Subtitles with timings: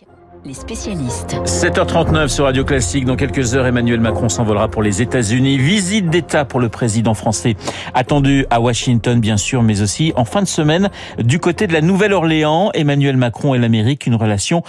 [0.00, 0.19] Здравствуйте.
[0.44, 1.34] Les spécialistes.
[1.44, 3.04] 7h39 sur Radio Classique.
[3.04, 5.58] Dans quelques heures, Emmanuel Macron s'envolera pour les États-Unis.
[5.58, 7.56] Visite d'État pour le président français
[7.94, 10.88] attendu à Washington, bien sûr, mais aussi en fin de semaine
[11.18, 12.70] du côté de la Nouvelle-Orléans.
[12.74, 14.62] Emmanuel Macron et l'Amérique, une relation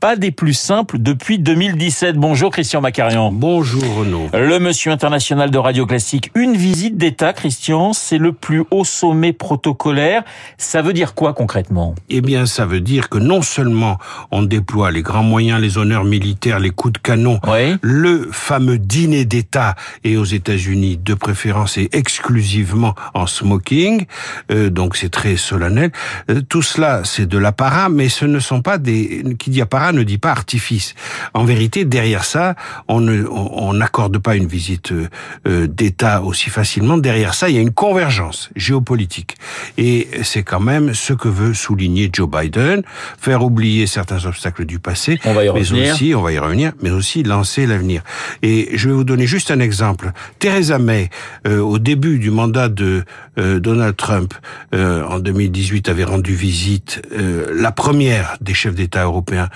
[0.00, 2.16] pas des plus simples depuis 2017.
[2.16, 3.32] Bonjour Christian Macarian.
[3.32, 4.28] Bonjour Renaud.
[4.32, 6.30] Le monsieur international de Radio Classique.
[6.36, 10.22] Une visite d'État, Christian, c'est le plus haut sommet protocolaire.
[10.58, 11.94] Ça veut dire quoi concrètement?
[12.08, 13.98] Eh bien, ça veut dire que non seulement
[14.30, 17.76] on déploie les grands moyens, les honneurs militaires, les coups de canon, Oui.
[17.80, 24.04] le fameux dîner d'État et aux États-Unis de préférence et exclusivement en smoking,
[24.52, 25.92] euh, donc c'est très solennel.
[26.30, 29.24] Euh, tout cela, c'est de l'apparat, mais ce ne sont pas des.
[29.38, 30.94] Qui dit apparat ne dit pas artifice.
[31.32, 32.54] En vérité, derrière ça,
[32.86, 35.08] on ne, on on n'accorde pas une visite euh,
[35.46, 36.98] euh, d'État aussi facilement.
[36.98, 39.36] Derrière ça, il y a une convergence géopolitique,
[39.78, 42.82] et c'est quand même ce que veut souligner Joe Biden,
[43.26, 45.94] faire oublier certains obstacles du passé, On va y mais revenir.
[45.94, 48.02] aussi, on va y revenir, mais aussi lancer l'avenir.
[48.42, 50.12] Et je vais vous donner juste un exemple.
[50.38, 51.10] Theresa May,
[51.46, 53.04] euh, au début du mandat de
[53.38, 54.34] euh, Donald Trump,
[54.74, 59.48] euh, en 2018, avait rendu visite, la première des chefs d'État européens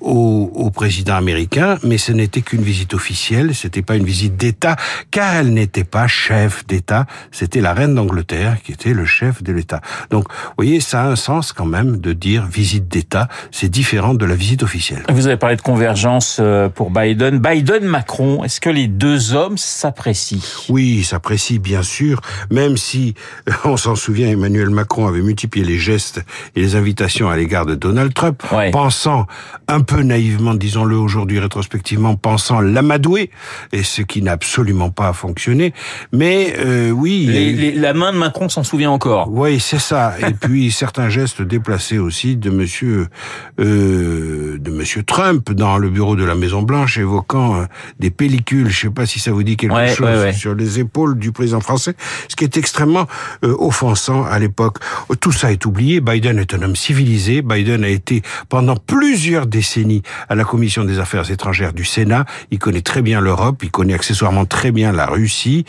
[0.00, 4.76] au, au président américain, mais ce n'était qu'une visite officielle, c'était pas une visite d'État,
[5.10, 9.52] car elle n'était pas chef d'État, c'était la reine d'Angleterre qui était le chef de
[9.52, 9.80] l'État.
[10.10, 14.14] Donc, vous voyez, ça a un sens quand même de dire visite d'État, c'est différent
[14.14, 14.59] de la visite
[15.10, 17.38] Vous avez parlé de convergence euh, pour Biden.
[17.38, 20.40] Biden-Macron, est-ce que les deux hommes s'apprécient?
[20.68, 23.14] Oui, il s'apprécie bien sûr, même si,
[23.48, 26.20] euh, on s'en souvient, Emmanuel Macron avait multiplié les gestes
[26.56, 28.70] et les invitations à l'égard de Donald Trump, Ouais.
[28.70, 29.26] pensant
[29.68, 33.30] un peu naïvement, disons-le aujourd'hui rétrospectivement, pensant l'amadouer,
[33.72, 35.72] et ce qui n'a absolument pas fonctionné.
[36.12, 39.28] Mais euh, oui, Les- les- La main de Macron s'en souvient encore.
[39.30, 40.14] oui, c'est ça.
[40.28, 43.08] Et puis certains gestes déplacés aussi de Monsieur
[43.58, 47.64] euh, de Monsieur Trump dans le bureau de la Maison Blanche, évoquant euh,
[47.98, 48.68] des pellicules.
[48.68, 50.32] Je sais pas si ça vous dit quelque Ouais, chose ouais, ouais.
[50.32, 51.94] sur les épaules du président français,
[52.28, 53.06] ce qui est extrêmement
[53.44, 54.78] euh, offensant à l'époque.
[55.20, 56.00] Tout ça est oublié.
[56.00, 57.42] Biden est un homme civilisé.
[57.42, 62.24] Biden a été pendant plusieurs décennies à la commission des affaires étrangères du Sénat.
[62.50, 63.60] Il connaît très bien l'Europe.
[63.62, 65.64] Il connaît accessoirement très bien la Russie.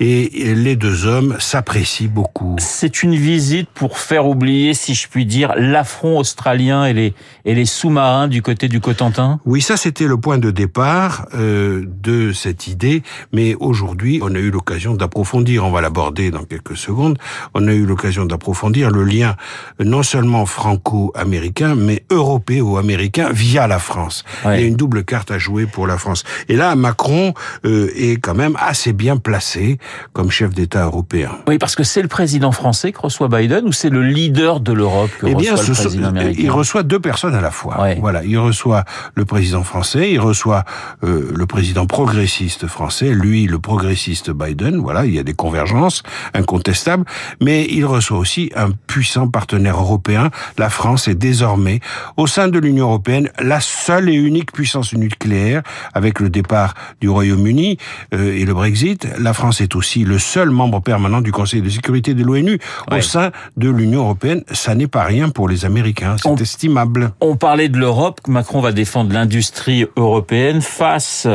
[0.00, 2.56] Et les deux hommes s'apprécient beaucoup.
[2.58, 7.54] C'est une visite pour faire oublier, si je puis dire, l'affront australien et les, et
[7.54, 9.40] les sous-marins du côté du Cotentin?
[9.44, 14.38] Oui, ça c'était le point de départ euh, de cette idée, mais aujourd'hui on a
[14.38, 17.18] eu l'occasion d'approfondir, on va l'aborder dans quelques secondes,
[17.54, 19.36] on a eu l'occasion d'approfondir le lien
[19.80, 24.24] non seulement franco-américain, mais européo-américain via la France.
[24.44, 24.58] Ouais.
[24.58, 26.24] Il y a une double carte à jouer pour la France.
[26.48, 27.34] Et là, Macron
[27.64, 29.78] euh, est quand même assez bien placé
[30.12, 31.30] comme chef d'État européen.
[31.48, 34.72] Oui, parce que c'est le président français que reçoit Biden ou c'est le leader de
[34.72, 36.40] l'Europe que Eh bien, reçoit le président américain?
[36.42, 37.80] il reçoit deux personnes à la fois.
[37.82, 37.96] Ouais.
[38.00, 38.84] Voilà, il reçoit
[39.14, 40.64] le président français, il reçoit
[41.04, 44.76] euh, le président progressiste français, lui le progressiste Biden.
[44.78, 46.02] Voilà, il y a des convergences
[46.34, 47.04] incontestables,
[47.40, 50.30] mais il reçoit aussi un puissant partenaire européen.
[50.58, 51.80] La France est désormais
[52.16, 55.62] au sein de l'Union européenne la seule et unique puissance nucléaire
[55.94, 57.78] avec le départ du Royaume-Uni
[58.14, 59.06] euh, et le Brexit.
[59.18, 62.58] La France est aussi le seul membre permanent du Conseil de sécurité de l'ONU
[62.90, 62.98] Ouais.
[62.98, 64.42] au sein de l'Union européenne.
[64.52, 67.12] Ça n'est pas rien pour les Américains, c'est estimable.
[67.20, 67.95] On parlait de l'Europe,
[68.28, 71.26] Macron va défendre l'industrie européenne face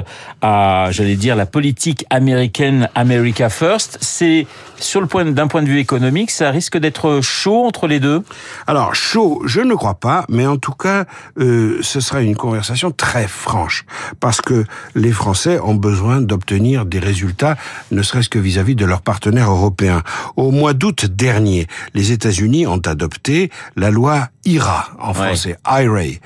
[0.41, 3.97] à, j'allais dire, la politique américaine America First.
[4.01, 4.45] C'est
[4.77, 8.23] sur le point d'un point de vue économique, ça risque d'être chaud entre les deux?
[8.67, 11.05] Alors chaud, je ne crois pas, mais en tout cas,
[11.39, 13.85] euh, ce sera une conversation très franche,
[14.19, 17.57] parce que les Français ont besoin d'obtenir des résultats,
[17.91, 20.01] ne serait-ce que vis-à-vis de leurs partenaires européens.
[20.35, 25.13] Au mois d'août dernier, les États-Unis ont adopté la loi IRA en Ouais.
[25.13, 26.17] français, IRA,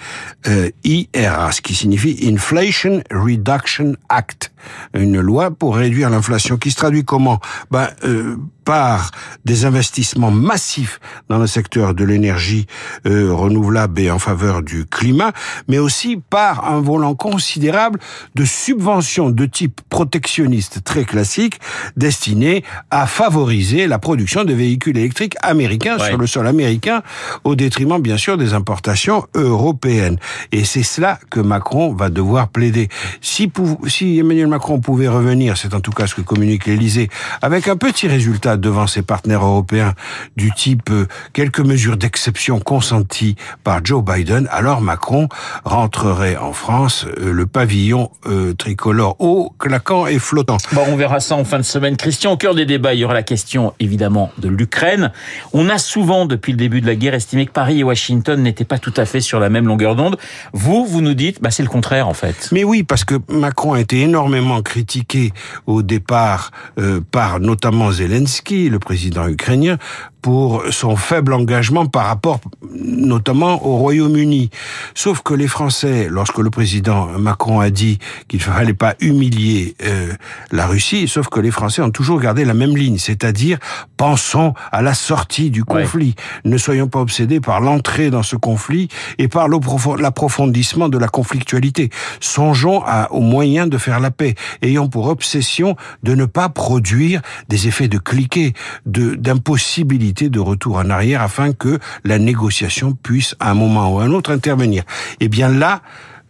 [0.48, 4.52] euh, IRA, ce qui signifie Inflation Reduction Act,
[4.94, 7.40] une loi pour réduire l'inflation, qui se traduit comment?
[7.72, 9.12] Ben euh, par
[9.46, 11.00] des investissements massifs
[11.30, 12.66] dans le secteur de l'énergie
[13.06, 15.32] euh, renouvelable et en faveur du climat,
[15.68, 18.00] mais aussi par un volant considérable
[18.36, 21.60] de subventions de type protectionniste très classique
[21.96, 26.10] destinées à favoriser la production de véhicules électriques américains Ouais.
[26.10, 27.04] sur le sol américain
[27.44, 30.18] au détriment bien sûr des importations européennes.
[30.52, 32.90] Et c'est cela que Macron va devoir plaider.
[33.22, 33.52] Si,
[33.88, 37.10] si Emmanuel Macron pouvait revenir, c'est en tout cas ce que communique l'Élysée,
[37.42, 39.94] avec un petit résultat devant ses partenaires européens
[40.36, 45.28] du type euh, quelques mesures d'exception consenties par Joe Biden, alors Macron
[45.64, 50.58] rentrerait en France euh, le pavillon euh, tricolore haut, claquant et flottant.
[50.72, 51.98] Bon, on verra ça en fin de semaine.
[51.98, 55.12] Christian, au cœur des débats, il y aura la question évidemment de l'Ukraine.
[55.54, 58.66] On a souvent, depuis le début de la guerre, estimé que Paris et Washington n'étaient
[58.66, 60.18] pas tout à fait sur la même longueur d'onde.
[60.54, 62.50] Vous, vous nous dites, bah, c'est le contraire en fait.
[62.52, 65.34] Mais oui, parce que Macron a été énormément critiqué
[65.68, 69.78] au départ euh, par notamment Zelensky, le président ukrainien,
[70.26, 72.42] pour son faible engagement par rapport
[72.74, 74.50] notamment au Royaume-Uni.
[74.96, 79.76] Sauf que les Français, lorsque le président Macron a dit qu'il ne fallait pas humilier
[79.84, 80.14] euh,
[80.52, 83.60] la Russie, sauf que les Français ont toujours gardé la même ligne, c'est-à-dire
[83.98, 86.16] pensons à la sortie du conflit.
[86.18, 86.52] Ouais.
[86.52, 88.88] Ne soyons pas obsédés par l'entrée dans ce conflit
[89.20, 91.92] et par l'approfondissement de la conflictualité.
[92.20, 94.34] Songeons à, aux moyens de faire la paix,
[94.64, 98.54] ayant pour obsession de ne pas produire des effets de cliquet,
[98.88, 104.04] d'impossibilité de retour en arrière afin que la négociation puisse à un moment ou à
[104.04, 104.84] un autre intervenir.
[105.20, 105.82] Eh bien là,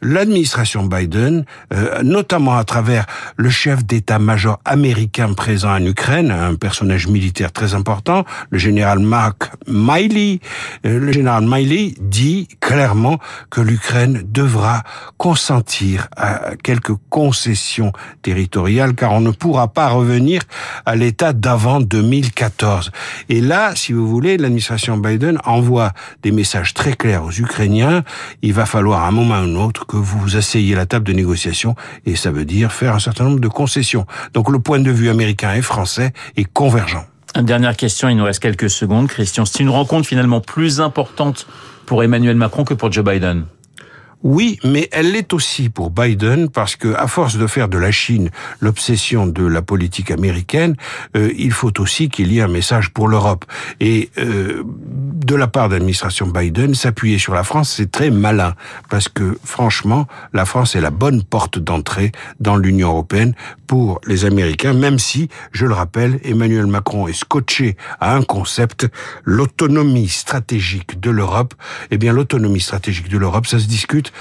[0.01, 3.05] l'administration Biden, euh, notamment à travers
[3.37, 9.51] le chef d'état-major américain présent en Ukraine, un personnage militaire très important, le général Mark
[9.67, 10.39] Miley,
[10.85, 13.19] euh, le général Miley dit clairement
[13.49, 14.83] que l'Ukraine devra
[15.17, 17.91] consentir à quelques concessions
[18.21, 20.41] territoriales car on ne pourra pas revenir
[20.85, 22.91] à l'état d'avant 2014.
[23.27, 25.91] Et là, si vous voulez, l'administration Biden envoie
[26.23, 28.03] des messages très clairs aux Ukrainiens.
[28.41, 31.05] Il va falloir à un moment ou un autre que vous vous asseyez la table
[31.05, 31.75] de négociation
[32.05, 34.05] et ça veut dire faire un certain nombre de concessions.
[34.33, 37.05] Donc le point de vue américain et français est convergent.
[37.35, 39.07] Une dernière question, il nous reste quelques secondes.
[39.07, 41.47] Christian, c'est une rencontre finalement plus importante
[41.85, 43.45] pour Emmanuel Macron que pour Joe Biden
[44.25, 47.91] oui, mais elle l'est aussi pour Biden parce que, à force de faire de la
[47.91, 50.75] Chine l'obsession de la politique américaine,
[51.15, 53.45] euh, il faut aussi qu'il y ait un message pour l'Europe.
[53.79, 58.55] Et euh, de la part de l'administration Biden, s'appuyer sur la France, c'est très malin
[58.89, 63.35] parce que, franchement, la France est la bonne porte d'entrée dans l'Union européenne
[63.67, 68.87] pour les Américains, même si, je le rappelle, Emmanuel Macron est scotché à un concept,
[69.23, 71.53] l'autonomie stratégique de l'Europe.
[71.91, 74.11] Eh bien, l'autonomie stratégique de l'Europe, ça se discute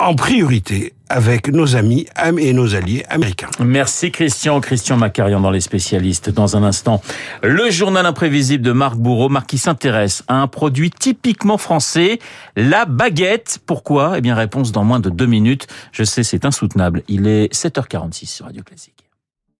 [0.00, 2.06] en priorité avec nos amis
[2.38, 3.50] et nos alliés américains.
[3.60, 4.60] Merci Christian.
[4.60, 6.30] Christian Macarian dans les spécialistes.
[6.30, 7.02] Dans un instant,
[7.42, 9.28] le journal imprévisible de Marc Bourreau.
[9.28, 12.18] Marc qui s'intéresse à un produit typiquement français,
[12.56, 13.58] la baguette.
[13.66, 14.14] Pourquoi?
[14.16, 15.66] Eh bien, réponse dans moins de deux minutes.
[15.92, 17.02] Je sais, c'est insoutenable.
[17.08, 18.99] Il est 7h46 sur Radio Classique.